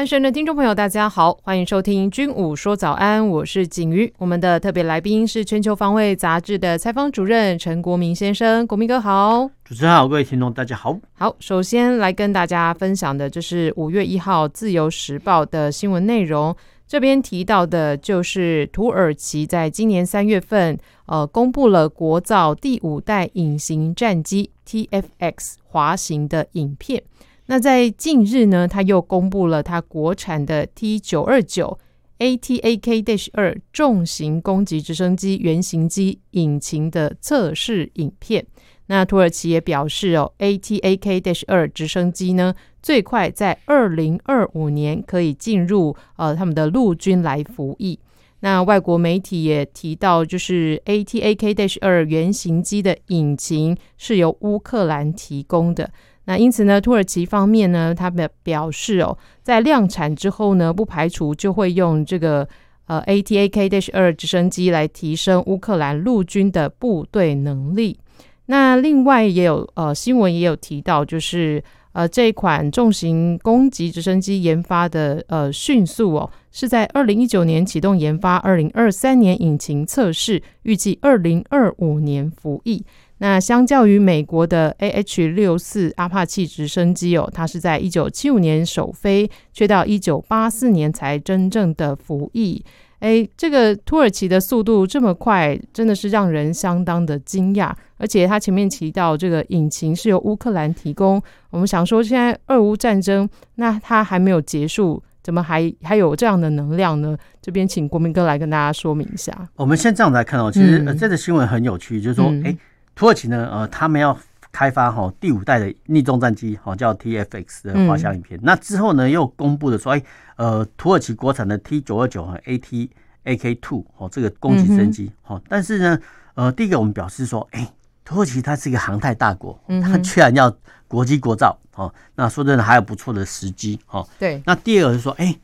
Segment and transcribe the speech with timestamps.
[0.00, 4.10] 安生的听众朋友，大家好，欢迎收听《军武说早安》，我是景瑜。
[4.16, 9.46] 我们的特别来宾是《全球防卫杂志》的采访主任陈国民先生，国民哥好。
[9.62, 10.98] 主持人好，各位听众大家好。
[11.12, 16.56] 好，首先来跟大家分享的就是五月一号《自由时报》的新闻内容。
[16.88, 27.02] 这边提到的就是土耳其在今年三月份，呃，公布了国造第五代隐形战机 TFX 滑行的影片。
[27.50, 31.80] 那在近日呢，他又公布了他国产的 T 九二九
[32.20, 38.46] ATAK-2 重型攻击直升机原型机引擎的测试影片。
[38.86, 47.98] 那土耳其也表示哦，ATAK-2 直升机呢，最快在二零二五年可以进入呃他们的陆军来服役。
[48.42, 55.90] 那外国媒体也提到，就是 ATAK-2 原型机的引擎是由乌克兰提供的。
[56.30, 62.48] 那因此呢，土耳其方面呢，他们表示哦，在量产之后呢，不排除就会用这个
[62.86, 67.98] 呃 ATAK-2 直升机来提升乌克兰陆军的部队能力。
[68.46, 71.60] 那另外也有呃新闻也有提到，就是
[71.94, 82.84] 呃这款重型攻击直升机研发的呃迅速哦，是在二零一九年启动研发，二零二三年引擎测试，预计二零二五年服役。
[83.22, 92.64] 那相较于美国的 AH 六四阿帕奇直升机哦，它是在一九七五年首飞，却到一九八四年才真正的服役。
[93.00, 97.72] 诶，这个土耳其的速度这么快，真的是让人相当的惊讶。
[97.98, 107.16] 而且他前面提到这个引擎是由乌克兰提供，我们想说现在俄乌战争，那它还没有结束，怎么还还有这样的能量呢？
[107.42, 109.48] 这边请国民哥来跟大家说明一下。
[109.56, 112.58] 我们先这样来看哦，其实、嗯、这个新闻很有趣，就是说，哎、嗯。
[113.00, 114.14] 土耳其呢，呃，他们要
[114.52, 118.38] 开发哈第五代的逆重战机，哈叫 TFX 的滑翔影片。
[118.38, 120.02] 嗯、那之后呢，又公布了说，哎，
[120.36, 125.42] 呃，土耳其国产的 T 九二九和 ATAK two 哦，这个攻击直升机，哈、嗯。
[125.48, 125.98] 但是呢，
[126.34, 127.66] 呃，第一个我们表示说，哎，
[128.04, 130.54] 土耳其它是一个航太大国，它居然要
[130.86, 134.06] 国机国造，哦，那说真的还有不错的时机，哈。
[134.18, 134.42] 对。
[134.44, 135.34] 那第二个是说，哎，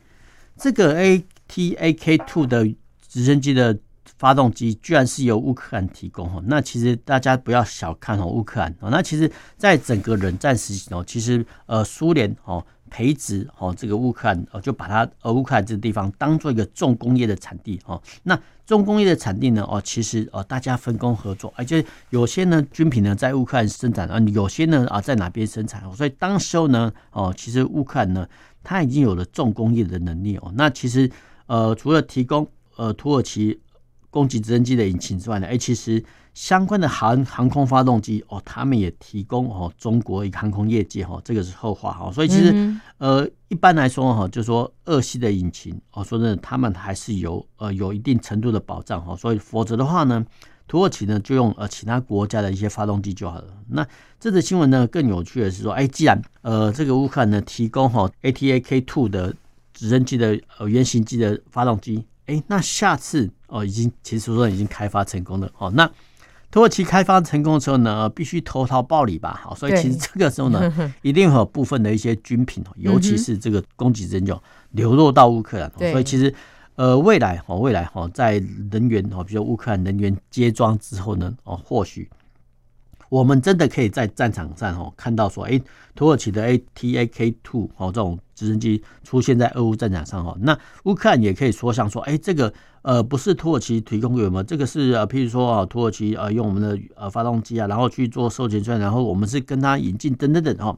[0.57, 2.63] 这个 ATAK two 的
[3.07, 3.75] 直升机的。
[4.17, 28.27] 发动机居然是由乌克兰提供哈，那其实大家不要小看哦乌克兰哦，那其实在整个冷战时期哦，其实呃苏联哦培植哦这个乌克兰哦就把它呃乌克兰这个地方当做一个重工业的产地哦，那重工业的产地呢哦其实哦大家分工合作，而且有些呢军品呢在乌克兰生产啊，有些呢啊在哪边生产，所以当时候呢哦其实乌克兰呢
[28.63, 31.07] 它已经有了重工业的能力哦，那其实
[31.45, 33.59] 呃除了提供呃土耳其。
[34.09, 36.03] 攻击直升机的引擎之外呢，哎，其实
[36.33, 42.11] 相关的航航空发动机哦，他们也提供哦，中国一个航空业界哈，这个是后话哈。
[42.11, 49.15] 所以其实呃，一般来说哈，就说二系的引擎哦，说真的，他们还是有呃有一定程度的保障哈。
[49.15, 50.25] 所以否则的话呢，
[50.67, 53.47] 土耳其呢就用呃其他国家的一些发动机就好了。
[53.69, 53.85] 那
[54.19, 59.35] 这则新闻呢更有趣的是说，哎，既然呃这个乌克兰呢提供哈 ATAK two 的
[59.73, 62.05] 直升机的呃原型机的发动机。
[62.27, 65.71] 哎，那下次哦，已经其实说已经开发成功了哦。
[65.75, 65.89] 那
[66.49, 69.37] 土耳其开发成功的时候呢，必须投桃报李吧？
[69.43, 70.71] 好，所以其实这个时候呢，
[71.03, 74.33] 一定会有部分的一些军品，尤其是这个攻击直升机
[74.71, 75.71] 流落到乌克兰。
[75.77, 76.33] 对所以其实
[76.75, 82.09] 呃，未来哦，未来哦，在人员哦，比如乌克兰人员接装之后呢，哦，或许。
[83.09, 85.61] 我们真的可以在战场上哦看到说，哎，
[85.95, 100.77] 土耳其的 ATAK two 哦这种直升机出现在俄乌战场上哦，那乌克兰也可以说像说，哎，这个呃不是土耳其提供给我们，这个是呃譬如说啊土耳其呃用我们的呃发动机啊，然后去做授权证，然后我们是跟他引进等等等哦，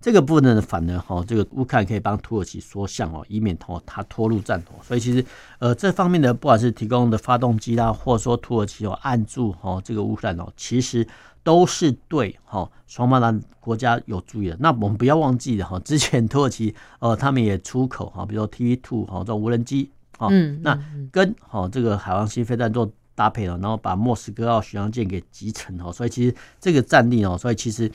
[0.00, 5.24] 这个部分呢反而哈这个乌克兰可以帮土耳其说项哦，以免哦他拖入战火，所以其实
[5.60, 11.06] 呃这方面的不管是提供的发动机啦，或者说土耳其有按住哦这个乌克兰哦，其实。
[11.42, 14.56] 都是对哈双方的国家有注意的。
[14.60, 20.78] 那我们不要忘记了哈，之前土耳其呃他们也出口哈，比如说 TV two 哈这种无人机啊，嗯，那
[21.10, 27.90] 跟哈这个海王星飞弹做搭配了，然后把莫斯科号巡洋舰给集成哈，所以其实这个战力哦，所以其实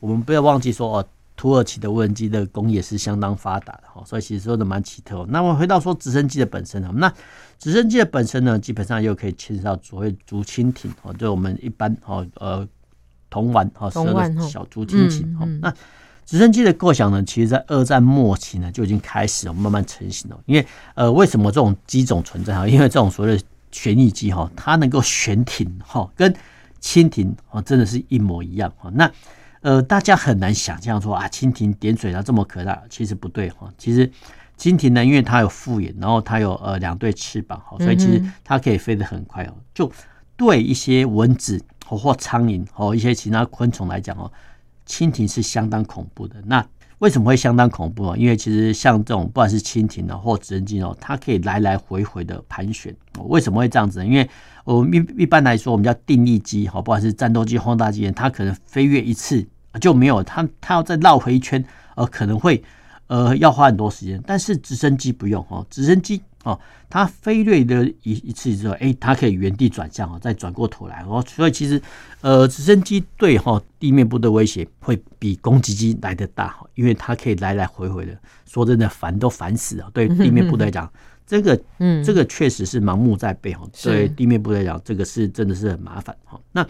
[0.00, 5.24] 我们不要忘记说哦，土耳其的无人机的工业是相当发达的哈，所以其实说的蛮奇特。
[5.28, 7.12] 那么回到说直升机的本身啊，那
[7.58, 12.66] 直升机的本身呢，基本上又可以牵涉到所谓竹蜻蜓哦，就我们一般哦呃
[13.30, 15.46] 铜丸哈，十二个小竹蜻蜓哈。
[15.60, 15.72] 那
[16.24, 20.40] 直升机的构想呢，其实在二战末期呢就已经开始慢慢成型了。
[20.46, 22.66] 因为呃为什么这种机种存在哈？
[22.66, 26.34] 因为这种所谓的旋翼机哈，它能够悬停哈，跟
[26.80, 28.90] 蜻蜓哦真的是一模一样哈。
[28.94, 29.10] 那
[29.60, 33.68] 呃，大家很难想象说啊，蜻蜓点水它这么可大，其实不对哈。
[33.76, 34.08] 其实
[34.58, 39.54] 蜻蜓呢，因为它有复眼，然后它有呃两对翅膀哈，所以其实它可以飞得很快哦。
[39.74, 39.90] 就
[40.36, 41.60] 对一些蚊子
[41.94, 44.32] 或苍蝇和一些其他昆虫来讲哦，
[44.86, 46.36] 蜻蜓是相当恐怖的。
[46.46, 46.66] 那
[47.00, 48.16] 为什么会相当恐怖啊？
[48.16, 52.96] 因为其实像这种不管是蜻蜓呢，或直升机哦，它可以来来回回的盘旋。
[53.24, 54.06] 为什么会这样子呢？
[54.06, 54.26] 因为
[54.64, 59.46] 我们一一般来说，我们叫定翼机哈，不管是战斗机、轰炸机，它可能飞跃一次。
[59.78, 61.62] 就没有它，它要再绕回一圈，
[61.96, 62.64] 呃，可能会
[63.08, 64.18] 呃要花很多时间。
[64.26, 66.58] 但是直升机不用哦，直升机哦，
[66.88, 71.22] 它飞掠的一一次之后，哎，它可以原地转向哦，再转过头来哦。
[71.26, 71.82] 所以其实
[72.20, 78.16] 呃，直升机对哈地面部的威胁会比攻击机来的大，因为它可以来来回回的。
[78.44, 79.90] 说真的，烦都烦死了。
[79.92, 80.88] 对地面部队来讲，
[81.26, 83.68] 这个嗯，这个确实是盲目在背哈。
[83.82, 86.40] 对地面部队来讲，这个是真的是很麻烦哈。
[86.52, 86.64] 那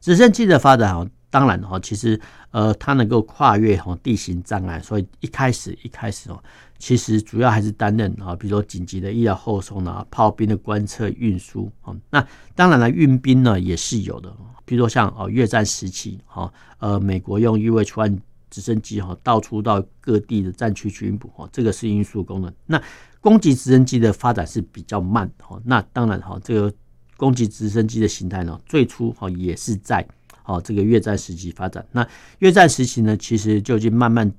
[0.00, 1.08] 直升机的发展哈。
[1.36, 2.18] 当然哈，其实
[2.50, 6.42] 呃，它能够跨越哈地形障碍，所以一开始一开始哦，
[6.78, 11.94] 其实主要还是担任啊，比如说紧急的医疗后送啊、炮兵的观测、运输啊。
[12.08, 14.34] 那当然了，运兵呢也是有的，
[14.64, 18.18] 比如说像哦越战时期哈，呃，美国用 UH-1
[18.48, 22.50] 直升机哈到处到各地的战区去运补哈，这个是运输功能。
[22.64, 22.82] 那
[23.20, 26.72] 攻击直升机的发展是比较慢哈，那当然哈，这个
[27.18, 30.06] 攻击直升机的形态呢，最初哈也是在。
[30.46, 32.06] 哦，这个越战时期发展，那
[32.38, 34.32] 越战时期呢，其实就已经慢慢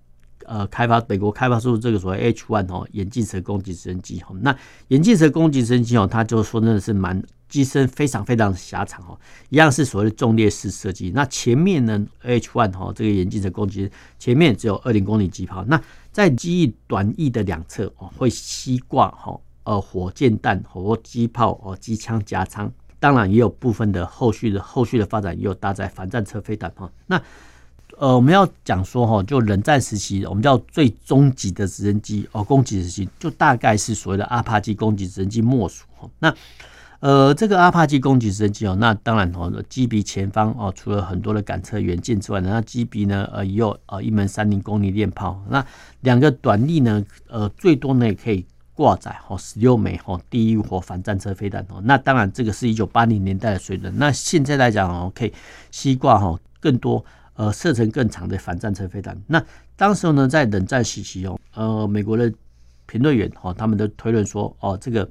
[0.46, 4.34] 呃开发，美国开发出这个所谓 H-1 哦，眼镜蛇攻击直升机哈。
[4.42, 4.56] 那
[4.88, 9.20] 眼镜蛇攻击直升机哦，它就说真的是蛮机身非常非常狭长哦，
[9.50, 11.12] 一样是所谓的纵列式设计。
[11.14, 15.82] 那前面呢，H-1 哈这个眼镜蛇攻击前面只有二零公里机炮，那
[16.12, 22.72] 在机翼短翼的两侧哦会吸挂哈呃火箭弹或机炮哦机枪夹舱。
[23.00, 26.90] 当然也有部分的后续的后续的发展，也有搭载反战车飞弹哈。
[27.06, 27.22] 那
[27.98, 36.08] 呃，我们要讲说哈，就冷战时期，我们叫最终极的直升机哦，攻击时期就大概是所谓的阿帕奇攻击直升机莫属哈。
[36.20, 36.34] 那
[37.00, 45.66] 呃，这个阿帕奇攻击直升机哦，那当然哦，机鼻前方哦，除了很多的感测元件之外呢，那机鼻呢呃也有呃一门三零公里链炮，那
[46.02, 48.46] 两个短翼呢呃最多呢也可以。
[48.78, 53.92] 挂载哦，十六枚哦，地狱火反战车飞弹哦，那当然这个是一九八零年代的水准。
[53.98, 55.34] 那现在来讲哦，可以
[55.72, 57.04] 携挂哈更多
[57.34, 59.20] 呃射程更长的反战车飞弹。
[59.26, 59.44] 那
[59.76, 62.32] 当时候呢，在冷战时期哦，呃，美国的
[62.86, 65.10] 评论员哦，他们的推论说哦，这个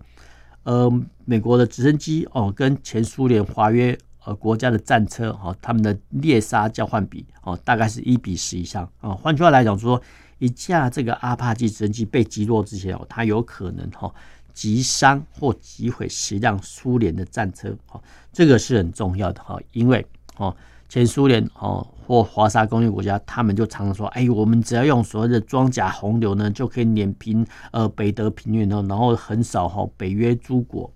[0.62, 0.88] 呃
[1.24, 9.10] 美国的直升机哦，跟前苏联华约呃国家的战车哦，他们的猎杀交换比哦，大概是一比十以上啊。
[9.10, 10.00] 换句话来讲说。
[10.38, 14.12] 一架这个阿帕奇直升机被击落之前哦，它有可能哈
[14.52, 18.00] 击伤或击毁十辆苏联的战车哈，
[18.32, 20.04] 这个是很重要的哈，因为
[20.36, 20.54] 哦
[20.88, 30.90] 前苏联哦或华沙工业国家，他们就常常说，哎，我们只要用所谓的装甲洪流呢，就可以碾平呃北德平原哦，然后横扫哈北约诸国。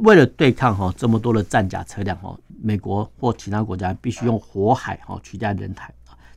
[0.00, 5.92] 为了对抗哈这么多的战甲车辆哈，美国或其他国家必须用火海哈取代人海。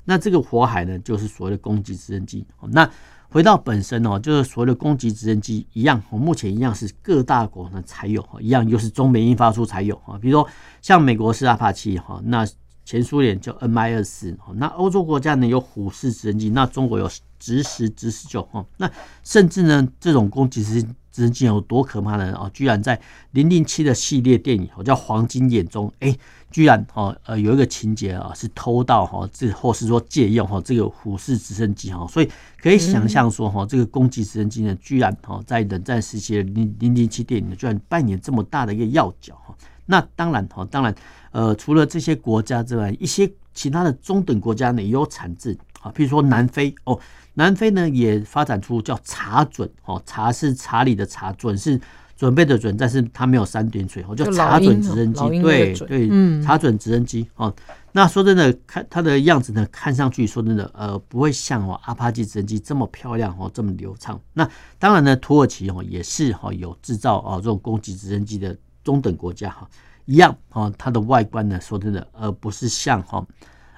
[0.06, 2.46] 那这个火海呢，就是所谓的攻击直升机。
[2.70, 2.90] 那
[3.28, 10.18] 回到本身哦，就是所谓的攻击直升机一样，目前一样是各大国呢才有，一样又是中美印发出才有啊。
[10.22, 10.48] 比如说
[10.82, 12.48] 像美国是阿帕奇哈，那
[12.86, 17.10] 前苏联就 Mi 二四，那欧洲国家呢有虎式直升机，那中国有
[17.40, 18.90] 直十、直十九哈，那
[19.24, 22.34] 甚至呢这种攻击直升机直升机有多可怕呢？
[22.34, 23.00] 哦，居然在
[23.32, 26.16] 零零七的系列电影，我叫《黄金眼》中，哎。
[26.52, 32.32] 居然哈呃有一个情节啊是偷盗哈这或是说借用哈这个虎式直升机哈，所以
[32.62, 39.54] 可以想象说哈这个攻击直升机呢居然哈在冷战时期的零零零七电影呢居然扮演这么大的一个要角哈。
[39.86, 40.96] 那当然哈当然
[41.32, 46.98] 呃除了这些国家之外，一些其他的中等国家呢也有产制啊，譬如说南非哦，
[47.36, 51.80] 南非呢也发展出叫查准哦，查是查理的查，准是。
[52.18, 56.10] 准备的准，但是它没有三点水，哦，叫查准直升机，对对，
[56.42, 57.54] 查准直升机哦。
[57.92, 64.18] 那说真的，看它的样子呢，看上去说真的，呃，不会像哦阿帕奇直升机这么漂亮哦，这么流畅。
[64.32, 64.50] 那
[64.80, 69.70] 当然呢，土耳其哦也是哈有制造哦这种攻击直升机的中等国家哈，
[70.06, 73.28] 一样哦，它的外观呢，说真的，呃，不是像哈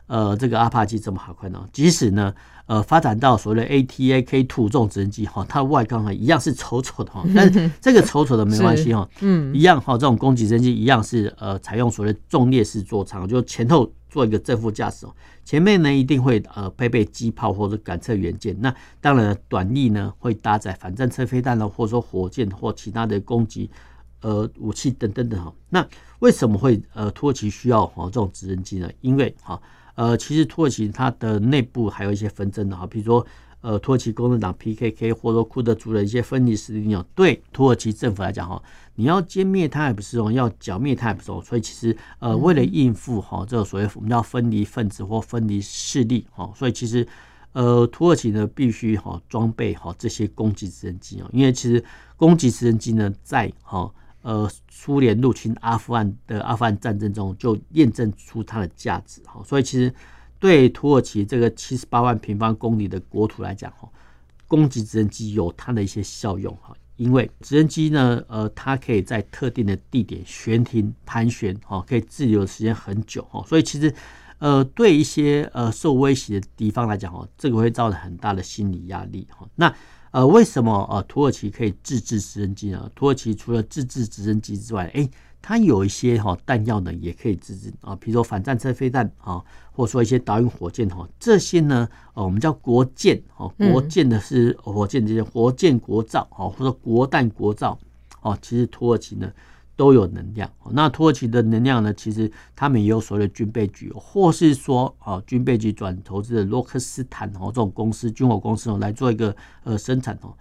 [0.06, 1.68] 呃这个阿帕奇这么好看哦？
[1.74, 2.32] 即使呢
[2.68, 13.92] 呃发展到所谓的 ATAK Two 这种直升机哈，它的外观哈一样是丑丑的哈， 但是这个丑丑的没关系哈，嗯，一样哈，这种攻击直升机一样是呃采用所谓的纵列式座舱，就前后。
[14.10, 18.56] 做一个正副驾驶哦，前面呢一定会呃配备机炮或者感测元件。
[18.62, 23.70] 那当然短翼呢会搭载反战车飞弹呢，或者说火箭或其他的攻击
[24.22, 25.54] 呃武器等等等哈。
[25.70, 25.86] 那
[26.20, 28.90] 为什么会呃土耳其需要哈这种直升机呢？
[29.02, 29.62] 因为哈
[29.98, 33.28] 呃其实土耳其它的内部还有一些纷争的哈，比如说。
[33.62, 38.62] 呃，土耳其共产党 PKK 或者说库德族的一些分离势力哦，对土耳其政府来讲哈，
[38.94, 47.06] 你要歼灭它也不是哦，要剿灭它也不是哦，所以其实呃，为了应付哈这个所谓我们叫分离分子或分离势力哈，所以其实
[47.54, 51.84] 呃，土耳其呢必须哈装备好这些攻击直升机哦，因为其实
[52.16, 59.94] 攻击直升机呢在哈呃苏联入侵阿富汗的阿富汗战争中就验证出它的价值哈，所以其实。
[60.40, 63.90] 对土耳其这个七十八万平方公里的国土来讲，哈，
[64.48, 73.92] 攻击直升机有它的一些效用，哈，因为直升机呢，呃，它可以在特定的地点悬停盘旋，哈，可以滞留的时间很久，哈，所以其实，
[74.38, 79.50] 呃，对一些呃受威胁的地方来讲，哈，这个会造成很大的心理压力，哈。
[79.56, 79.74] 那
[80.18, 82.90] 呃，为什么呃土耳其可以自制直升机呢？
[82.96, 85.08] 土耳其除了自制直升机之外，哎。
[85.40, 97.78] 它有一些哈弹药呢，也可以自制啊，比如说反战车飞弹啊，或者说一些导引火箭哈，这些呢，呃，我们叫国舰哦，国舰的是火箭这些国舰国造哦，或者国弹国造
[98.22, 99.32] 哦，其实土耳其呢
[99.78, 100.52] 都有能量。
[100.72, 110.36] 那土耳其的能量呢，其实他们也有所谓的军备局，或是说啊，军备局转投资的洛克斯坦哦这种公司军火公司哦来做一个呃生产哦，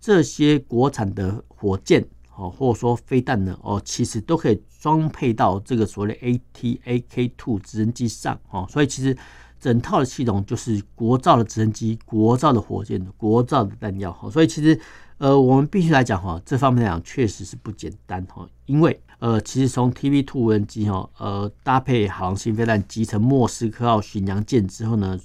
[0.00, 2.06] 这些国产的火箭。
[2.34, 3.54] 哦，或者说飞弹呢？
[3.62, 9.14] 哦，其实都可以装配到这个所谓的 A T A K Two 直升机上哦，所以其实
[9.60, 14.16] 整套的系统就是国造的直升机、国造的火箭、国造的弹药。
[14.32, 14.80] 所以其实
[15.22, 25.16] 呃，我们必须来讲哈，这方面来讲确实是不简单哈，因为呃，其实从 TB2 无人机哈，呃，搭配海王星飞弹集成莫斯科号巡洋舰之后呢，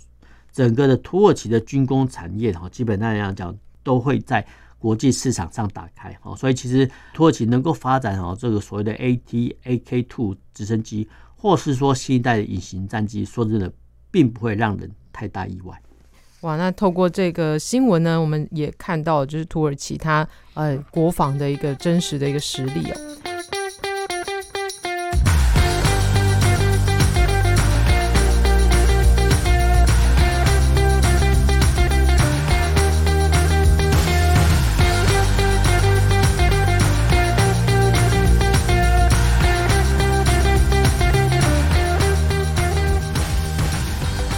[0.52, 4.46] 整个的土耳其的军工产业哈，基本上来讲都会在。
[4.80, 13.74] 国际市场上打开哦，所以其实土耳其能够发展哦这个所谓的 ATAK Two 直升机，或是说新一代的隐形战机，说真的，
[14.12, 15.82] 并不会让人太大意外。
[16.48, 23.37] 哇，那透过这个新闻呢，我们也看到就是土耳其它呃国防的一个真实的一个实力哦。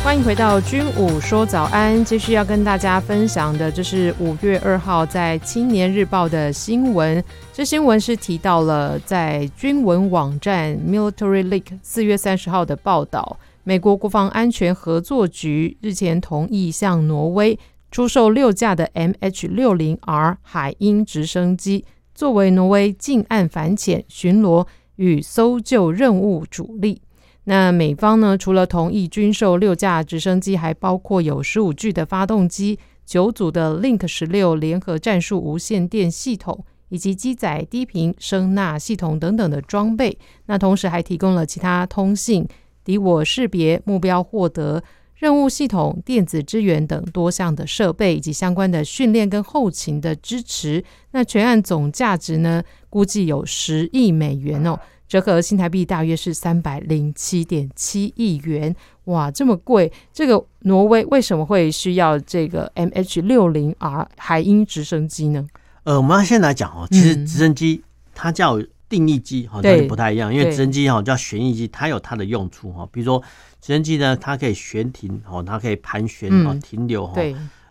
[0.10, 7.24] 欢迎回到军武说早安，继续要跟大家分享的，就是五月二号在《青年日报》的新闻。
[7.54, 17.60] 这新闻是提到了在军文网站 Military Leak 四月三十号的报道，美国国防安全合作局日前同意向挪威
[17.92, 21.86] 出售六架的 MH 六零 R 海鹰直升机，
[22.16, 27.04] 作为挪威近岸反潜、巡逻与搜救任务主力。
[27.46, 28.38] 那美方呢？
[28.38, 40.16] 除了同意军售六架直升机，还包括有十五具的发动机、九组的 Link 十六联合战术无线电系统，以及机载低频声纳系统等等的装备。
[40.46, 42.48] 那同时还提供了其他通信、
[42.84, 44.84] 敌我识别、目标获得、
[45.16, 50.84] 任务系统、电子支援等多项的设备，以及相关的训练跟后勤的支持。
[51.12, 54.80] 那全案总价值呢，估计有十亿美元哦。
[55.10, 58.74] 折合新台币大约是三百零七点七亿元，
[59.06, 59.92] 哇，这么贵！
[60.14, 65.48] 这个挪威为什么会需要这个 MH 六零 R 海鹰直升机呢？
[65.84, 73.20] 呃，我们要先来讲哦，其实直升机它叫定义机，好像不太一样，因为直升机哈叫旋翼机，它有它的用处哈，比如说
[73.60, 77.16] 直升机呢，它可以悬停哦，它可以盘旋哦，停留哈。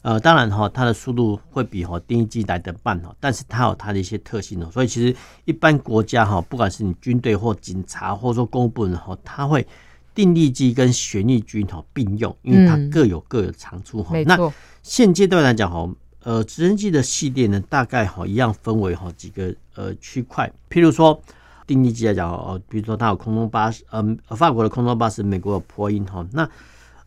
[0.02, 0.12] 对。
[0.12, 5.14] 呃，当然哈，它的速度会比哈定翼机来得慢哈，但是它有它的一些特性哦，所以其实
[5.44, 9.66] 一般国家哈，不管是你军队或警察，或者说公务部门哈，它会
[10.14, 14.16] 定翼机跟旋翼机哈并用，因为它各有各有长处哈。
[14.24, 14.38] 那
[14.84, 15.90] 现阶段来讲哈，
[16.22, 21.20] 呃，直升机的系列呢，大概哈一样分为哈几个呃区块，譬如说
[21.66, 26.48] 定翼机来讲哦，比如说它有空中巴士，呃，法国的空中巴士，美国的波音哈，那。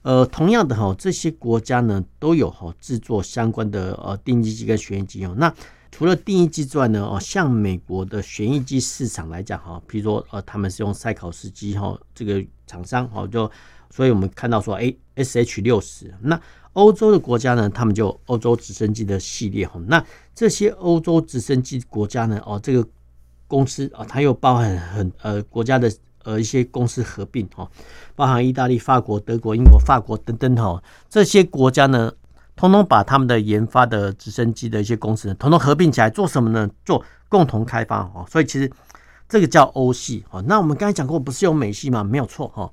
[0.03, 5.35] 呃，同样的哈，这些国家呢都有哈制作相关的呃定翼机跟旋翼机哦。
[5.37, 5.53] 那
[5.91, 13.49] 除了定义机之外呢，哦，像美国的旋翼机市场来讲哈，比如说呃，他们是用赛考斯机哈，这个厂商哈，就
[13.91, 16.39] 所以我们看到说，哎，SH 六十，那
[16.73, 20.03] 欧洲的国家呢，他们就欧洲直升机的系列哈，那
[20.33, 22.87] 这些欧洲直升机国家呢，哦，这个
[23.47, 25.91] 公司啊，它又包含很呃国家的
[26.23, 27.69] 呃一些公司合并哈，
[28.15, 32.11] 包含意大利、法国、德国、英国、法国等等哈，这些国家呢。
[32.53, 36.69] 通通把他们的研发的直升机的一些公司呢，统统合并起来做什么呢？
[36.85, 38.23] 做共同开发哦。
[38.29, 38.69] 所以其实
[39.27, 40.43] 这个叫欧系哦。
[40.43, 42.03] 那我们刚才讲过，不是有美系吗？
[42.03, 42.69] 没有错哈。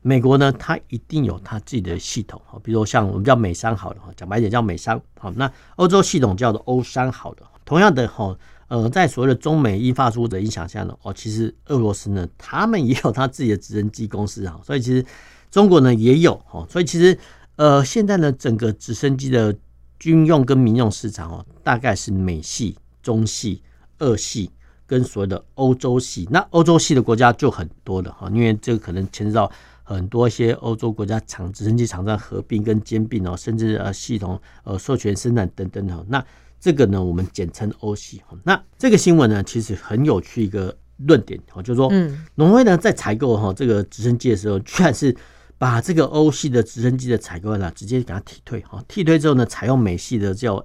[0.00, 2.58] 美国呢，它一定有它自己的系统哈。
[2.64, 5.30] 比如像我们叫美商好了，讲白点叫美商好。
[5.32, 7.44] 那欧洲系统叫做欧商好的。
[7.64, 8.36] 同样的哈，
[8.70, 14.58] 呃，在所谓的中美印发出的影响下呢，哦，其实俄罗斯呢，他们也有他自己的直升机公司啊。
[14.64, 15.04] 所以其实
[15.50, 16.66] 中国呢也有哈。
[16.70, 17.18] 所以其实。
[17.56, 19.54] 呃，现在呢，整个直升机的
[19.98, 23.60] 军用跟民用市场哦，大概是美系、中系、
[23.98, 24.50] 俄系
[24.86, 26.26] 跟所谓的欧洲系。
[26.30, 36.02] 那欧洲系的国家就很多了哈，因为这个可能牵涉到很多一些欧洲国家厂直升机厂商合并跟兼并哦，甚至呃系统呃授权生产等等哈。
[36.08, 36.24] 那
[36.60, 38.22] 这个呢，我们简称欧系。
[38.44, 45.16] 那这个新闻呢，其实很有趣一个论点哦，就是说，嗯，挪威呢在采购哈这个直升机的时候，居然是。
[45.60, 50.56] 把这个欧系的直升机的采购呢，直接给它替退哈，替退之后呢，采用美系的叫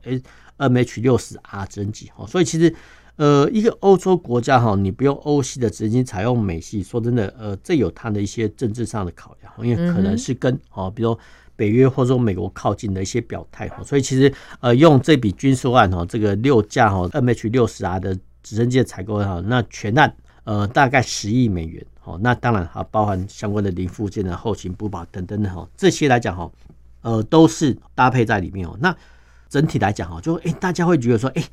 [0.55, 2.73] M H 六十 R 直升机哈，所以其实
[3.17, 11.17] 呃，一个欧洲国家哈，你不用欧系的直升机，采用美系，说真的，呃，这有它的一些政治上的考量，因为可能是跟哦，比如
[11.55, 21.85] 北约或者说美国靠近的一些表态哈，所以其实呃，用这笔军售案哈，这个六架哈 MH 六十 R 的直升机的采购哈，那全案呃大概十亿美元。
[22.07, 26.47] 哦，那当然哈，包含相关的零附件的后勤补保等等的哈，这些来讲哈，
[27.01, 28.77] 呃，都是搭配在里面哦。
[28.79, 28.95] 那
[29.49, 31.47] 整体来讲哈，就诶、大家会觉得说，诶、欸，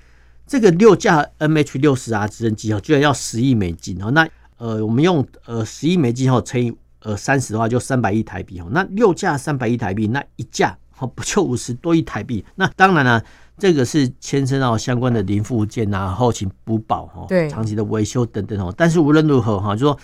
[0.47, 4.11] 这个六架 MH 六十 R 直升机哦，居然要十亿美金哦。
[4.11, 4.29] 那
[4.59, 6.71] 呃，我们用呃十亿美金后乘以
[7.05, 8.69] 呃三十的话，就三百亿台币哦。
[8.71, 12.45] 那六架三百亿台币，那一架哦不就五十多亿台币？
[12.55, 13.23] 那当然了。
[13.59, 18.75] 这个是牵涉到相关的零附件啊、后勤补保哈、对长期的维修等等哦。
[18.77, 19.99] 但是无论如何哈，就说。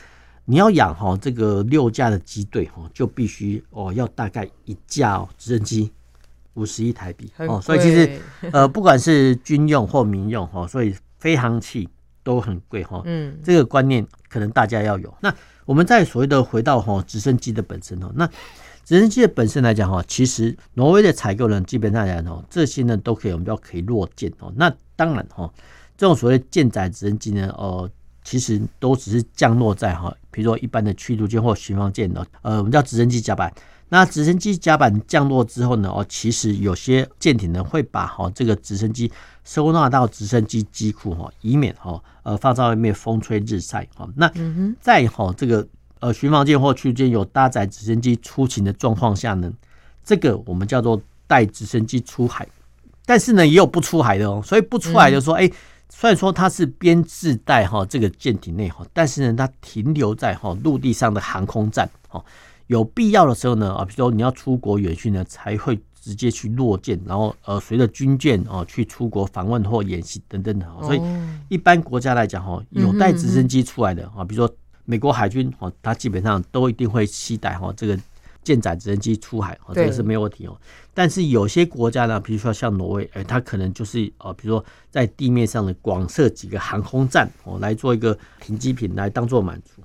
[0.50, 5.92] 你要养哈这个六架的机队哈，就必须哦要大概一架哦直升机
[6.54, 8.18] 五十亿台币哦，所以其实
[8.50, 11.86] 呃不管是军用或民用哈，所以飞航器
[12.28, 13.00] 都很贵哈。
[13.06, 15.14] 嗯，这个观念可能大家要有。
[15.20, 18.26] 那我们再所谓的回到哈直升机的本身哦，那
[18.84, 24.52] 直升机的本身来讲哈，其实挪威的采购呢，基本上来讲哦，这些呢都可以我们叫可以落舰哦。
[24.56, 25.50] 那当然哈，
[25.96, 27.90] 这种所谓舰载直升机呢，哦。
[28.24, 33.50] 其实都只是降落在哈，比如说一般的驱逐舰或巡防舰的，呃，我们叫直升机甲板。
[33.88, 39.10] 那直升机甲板降落之后呢，哦，其实有些舰艇呢会把哈这个直升机
[39.44, 44.08] 收纳到直升机机库哈，以免哈呃放在外面风吹日晒哈。
[44.14, 44.30] 那
[44.80, 45.66] 在哈这个
[46.00, 49.52] 呃巡防舰或驱逐舰有搭载直升机出勤的状况下呢，
[50.04, 52.46] 这个我们叫做带直升机出海。
[53.06, 55.50] 但是呢，也有不出海的哦，所以不出海就说哎。
[55.90, 62.22] 虽然说它是编制在哈这个舰艇内哈，但是呢，它停留在哈陆地上的航空站哈，
[62.68, 70.66] 有必要的时候呢啊，比如说你要出国远训呢，才会直接去落舰，然后呃随着军舰哦去出国访问或演习等等的。
[70.82, 71.02] 所以
[71.48, 74.54] 一般国家来讲哈，有带直升机出来的啊，比如说
[74.84, 77.98] 美国海军哦，它基本上都一定会期待哈这个。
[78.44, 80.56] 舰载直升机出海，这个是没有问题哦。
[80.94, 89.82] 但是有些国家呢，比如说像挪威，哎，它可能就是呃，比如说在地面上的广设几个航空站哦，来做一个停机坪来当做满足。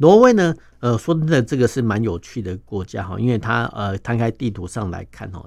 [0.00, 5.44] 挪威呢，呃，说真的，这个是蛮有趣的国家哈，因为它呃，摊开地图上来看哦，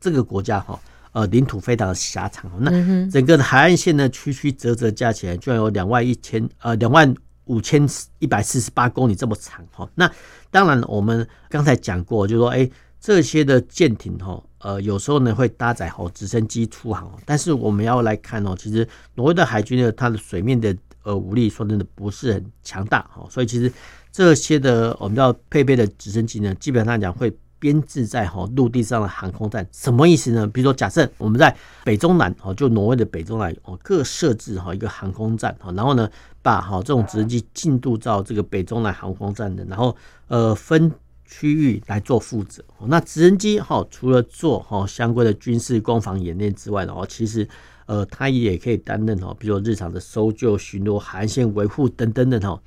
[0.00, 0.78] 这个国家哈，
[1.12, 2.70] 呃，领土非常的狭长，那
[3.10, 7.12] 整个的海岸线呢，曲曲折折加起来，居然有两万一千呃两万。
[7.48, 10.06] 五千一百四十八公里这么长哈，那
[10.50, 20.76] 当然我们刚才讲过，就是说，哎，这些的舰艇哈，呃，有时候呢会搭载好直升机出航，但是我们要来看哦，其实挪威的海军呢，它的水面的
[21.08, 23.72] 呃武力说真的不是很强大哈，所以其实
[24.12, 27.32] 这些的我们要配备的直升机呢，基本上讲会。
[27.60, 30.46] 编制在哈陆地上的航空站，什么意思呢？
[30.46, 36.08] 比如说，假设我们在北中南哦，就挪威的北中南哦，各设置哈一个航空站哈，然后呢，
[36.40, 39.96] 把哈这种直升机进度到这个北中南航空站的，然后
[40.28, 40.88] 呃分
[41.24, 42.62] 区域来做负责。
[42.86, 47.48] 那直升机哈除了做哈相关的军事攻防演练之外呢，哦，其实
[47.88, 52.62] 呃它也可以担任哈，比如说日常的搜救、巡逻、海岸线维护等等等哈，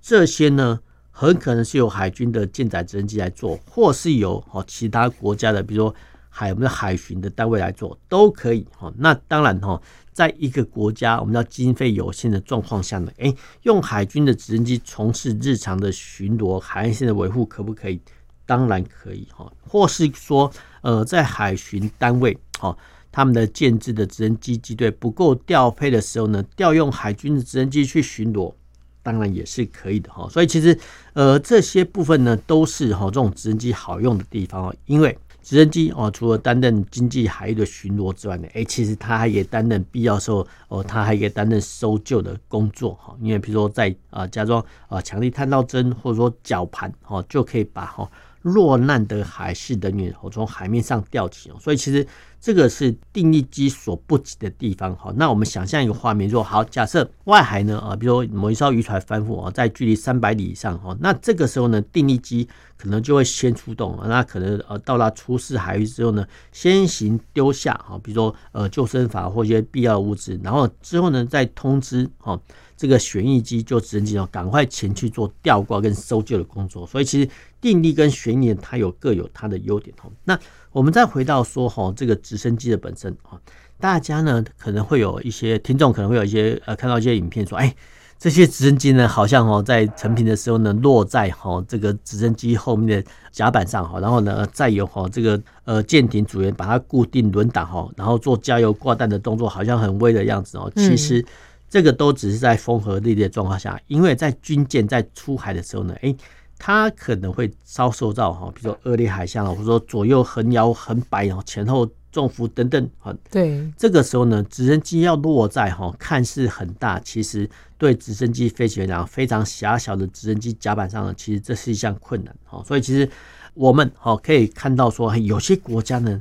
[0.00, 0.78] 这些呢。
[1.20, 5.94] 很可能是由海军的舰载直升机来做，或是由其他国家的，比如说
[6.28, 8.88] 海我们的海巡的单位来做都可以哈。
[8.96, 18.00] 那当然哈，在一个国家我们要经费有限的状况下呢，哎，用海军的直升机从事日常的巡逻、海岸线的维护可不可以？
[18.46, 19.52] 当然可以哈。
[19.68, 20.48] 或是说，
[20.82, 22.78] 呃，在海巡单位哈，
[23.18, 28.54] 他们的建制的直升机机队不够调配的时候呢，调用海军的直升机去巡逻，
[29.02, 30.28] 当然也是可以的哈。
[30.30, 30.78] 所以其实，
[31.14, 35.18] 呃，这些部分呢，都是哈这种直升机好用的地方，因为。
[35.40, 43.16] 直升机哦，除了担任经济海域的巡逻之外呢，哎，其实它还可以担任必要时候哦，它还可以担任搜救的工作哈。
[43.22, 48.06] 因为比如说在啊加装啊强力探照针或者说绞盘哦，就可以把哈
[48.42, 51.56] 落难的海事人员哦从海面上吊起哦。
[51.58, 52.06] 所以其实。
[52.40, 72.40] 这个是定翼机所不及的地方，好，那我们想象一个画面，说好，假设外海呢，啊，比如说某一艘渔船翻覆啊，在距离三百里以上，哈，那这个时候呢，定翼机可能就会先出动，那可能呃到达出事海域之后呢，先行丢下，哈，比如说呃救生筏或一些必要的物资，然后之后呢再通知，哈。
[72.80, 76.86] 这个旋翼机就直升机哦，赶快前去做吊挂跟搜救的工作。
[76.86, 77.28] 所以其实
[77.60, 80.12] 定翼跟旋翼它有各有它的优点哦。
[80.22, 80.38] 那
[80.78, 83.34] 我们再回到说哈，这个直升机的本身啊，
[83.80, 87.74] 大家呢可能会有一些听众可能会有一些呃看到一些影片说，哎，
[88.16, 100.70] 这些直升机呢好像哦在成品的时候呢落在哈这个直升机后面的甲板上哈，然后呢再由哈这个呃舰艇组员把它固定轮挡哈，然后做加油挂弹的动作，好像很威的样子哦。
[100.76, 101.26] 其实。
[101.70, 106.16] 这个都只是在风和日丽的状况下，因为在军舰在出海的时候呢，哎，
[106.58, 123.08] 它可能会遭受到哈，比如说恶劣海象，或者说左右横摇横摆，然后前后重幅等等，哈，对，这个时候呢，直升机要落在哈看似很大，其实对直升机飞行员来讲非常狭小的直升机甲板上呢，其实这是一项困难，哈，所以其实
[123.54, 126.20] 我们哈可以看到说，有些国家呢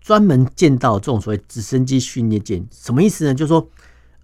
[0.00, 3.34] 专门建造这种所谓直升机训练舰，什么意思呢？
[3.34, 3.66] 就是说。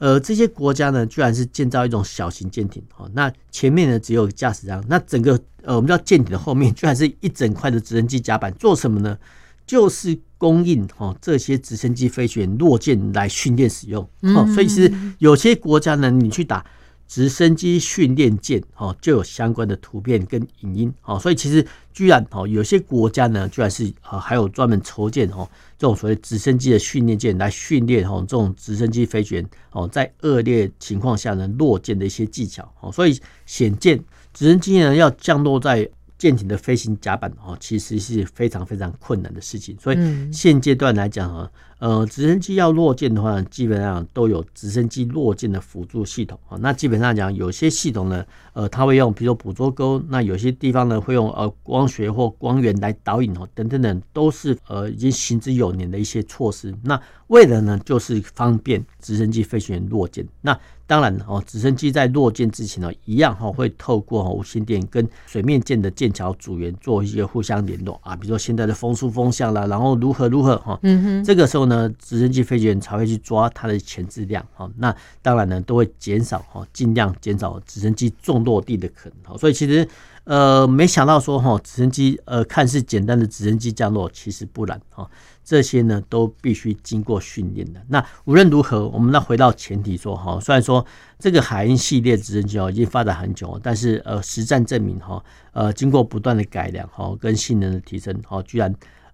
[0.03, 9.17] 呃，这些国家呢，居然是建造一种小型舰艇，哦，那前面呢只有驾驶舱，那整个呃，我们叫舰艇的后面，居然是一整块的直升机甲板，做什么呢？
[9.65, 16.67] 就是供应哦这些直升机飞行员落舰来训练使用，哦，所以其实有些国家呢，你去打。
[17.13, 25.47] 直升机训练舰哦，就有相关的图片跟影音哦，所以其实居然哦，有些国家呢，居然是呃还有专门筹建哦
[25.77, 35.87] 这种所谓直升机的训练舰来训练哦这种直升机飞行员哦在恶劣情况下呢落舰的一些技巧哦，所以显见直升机呢要降落在。
[36.19, 39.99] 舰艇的飞行甲板哦，其实是非常非常困难的事情，所以
[40.33, 41.51] 现阶段来讲啊，
[41.83, 46.57] 呃，直升机要落舰的话，基本上都有直升机落舰的辅助系统啊。
[46.61, 56.73] 那基本上讲，有些系统呢，呃，它会用，比如说捕捉钩，那有些地方呢会用呃光学或光源来导引哦，等等等，都是呃已经行之有年的一些措施。
[56.85, 60.25] 那为了呢，就是方便直升机飞行员落舰。
[60.41, 74.71] 那当然哦，直升机在落舰之前呢，一样哈会透过无线电跟水面舰的舰桥组员做一些互相联络啊，比如说现在的风速风向啦，然后如何如何哈，嗯哼，这个时候呢，呃直升机飞行员才会去抓它的前置量哈。
[74.77, 79.39] 那当然呢，都会减少哈，尽量减少直升机重落地的可能。
[79.39, 79.89] 所以其实。
[80.25, 85.11] 呃，没想到说哈，直升机呃，看似简单的直升机降落，其实不然哈。
[85.43, 87.83] 这些呢，都必须经过训练的。
[87.89, 90.87] 那无论如何，我们要回到前提说哈，虽然说
[91.19, 98.73] 这个海鹰系列直升机已经发展很久，但是呃，实战证明哈，呃，经过不断的改良哈，跟性能的提升哈，居然。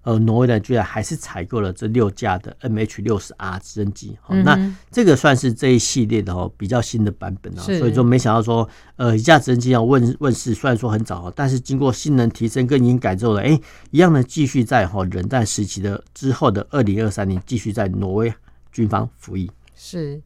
[0.08, 8.66] 呃，挪威呢，居然还是采购了这六架的 MH 六十 R 直升机，好、嗯，那这个算是这一系列的哦比较新的版本啊，所以说没想到说，
[8.96, 18.32] 呃，一架直升机要问问世，虽然说很早，但是经过性能提升跟已经改造了，哎、欸，一样呢，继续在哈冷战时期的之后的二零二三年继续在挪威
[18.72, 19.50] 军方服役。
[19.76, 20.18] 是，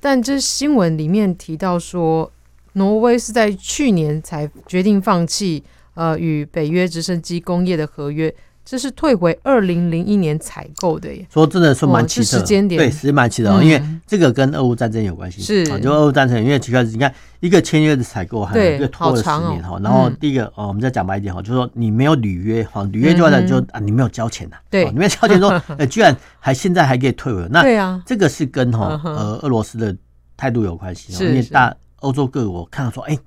[0.00, 2.32] 但这新闻里面提到说，
[2.72, 5.62] 挪威是在去年才决定放弃
[5.94, 8.34] 呃与北约直升机工业的合约。
[8.64, 12.78] 这是退回二零零一年采购的耶，说真的是蛮奇特，时间点。
[12.78, 15.80] 对，是蛮奇特，因为这个跟俄乌战争有关系，是。
[15.80, 29.96] 就俄乌战争，因为奇怪，你看一个签约的采购，还有一个拖了十年哈，然后第一个哦，我们再讲白一点哈，就是说你没有履约哈，履约就完了就啊，你没有交钱呐，对，你没有交钱说，呃， 居然还现在还可以退回，那对啊，这个是跟哈呃俄罗斯的
[30.36, 33.18] 态度有关系，因为大欧洲各国看到说，哎，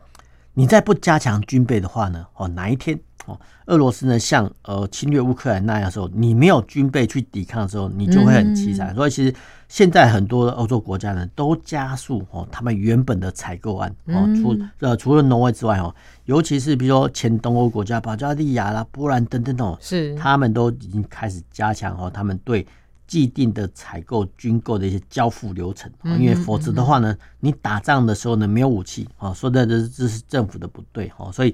[0.54, 2.98] 你再不加强军备的话呢，哦，哪一天？
[3.26, 8.94] 哦，俄罗斯呢像呃侵略乌克兰那样的时候，你没有军备去抵抗的时候，你就会很凄惨。
[8.96, 9.34] 所以其实
[9.68, 15.94] 现在很多欧洲国家呢都加速哦他们原本的采购案哦，除呃除了挪威之外哦，
[16.26, 22.66] 尤其是比如说前东欧国家保加利亚啦、波兰等等哦，是他们都已经开始加强哦他们对。
[23.06, 31.54] 既定的采购军购的一些交付流程，因为否则的话呢，你打仗的时候呢没有武器啊，说的这这是政府的不对哦，所以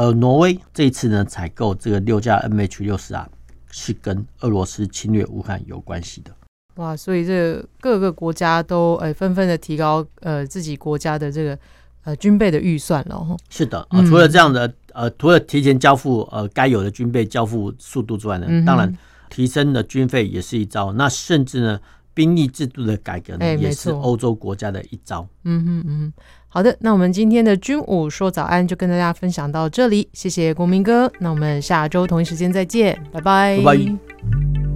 [0.00, 3.28] 呃，挪威这一次呢采购这个六架 MH 六十啊，
[3.70, 6.30] 是跟俄罗斯侵略乌克兰有关系的。
[6.76, 11.58] 哇，所以这各个国家都呃纷纷的提高呃自己国家的这个
[12.04, 13.36] 呃军备的预算了。
[13.50, 18.96] 是的啊，除了这样的呃，除了提前交付呃该有的军备交付速度之外呢，当然。
[19.28, 21.80] 提升的军费也是一招，那甚至呢，
[22.12, 25.24] 兵役制度的改革呢，也是欧洲国家的一招。
[25.44, 26.12] 嗯哼嗯，
[26.52, 34.69] 好的，那我们今天的军武说早安就跟大家分享到这里，谢谢国民哥，那我们下周同一时间再见，拜拜。